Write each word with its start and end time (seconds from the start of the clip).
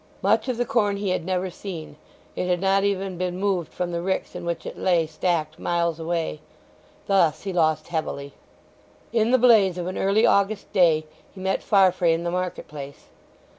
Much 0.23 0.47
of 0.47 0.57
the 0.57 0.65
corn 0.65 0.97
he 0.97 1.09
had 1.11 1.23
never 1.23 1.51
seen; 1.51 1.95
it 2.35 2.47
had 2.47 2.59
not 2.59 2.83
even 2.83 3.19
been 3.19 3.39
moved 3.39 3.71
from 3.71 3.91
the 3.91 4.01
ricks 4.01 4.33
in 4.35 4.43
which 4.45 4.65
it 4.65 4.75
lay 4.75 5.05
stacked 5.05 5.59
miles 5.59 5.99
away. 5.99 6.39
Thus 7.05 7.43
he 7.43 7.53
lost 7.53 7.89
heavily. 7.89 8.33
In 9.13 9.29
the 9.29 9.37
blaze 9.37 9.77
of 9.77 9.85
an 9.85 9.99
early 9.99 10.25
August 10.25 10.73
day 10.73 11.05
he 11.35 11.39
met 11.39 11.61
Farfrae 11.61 12.13
in 12.13 12.23
the 12.23 12.31
market 12.31 12.67
place. 12.67 13.09